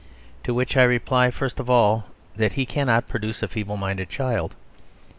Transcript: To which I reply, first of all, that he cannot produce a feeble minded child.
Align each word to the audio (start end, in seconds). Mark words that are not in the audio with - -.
To 0.45 0.53
which 0.55 0.75
I 0.75 0.81
reply, 0.81 1.29
first 1.29 1.59
of 1.59 1.69
all, 1.69 2.05
that 2.35 2.53
he 2.53 2.65
cannot 2.65 3.07
produce 3.07 3.43
a 3.43 3.47
feeble 3.47 3.77
minded 3.77 4.09
child. 4.09 4.55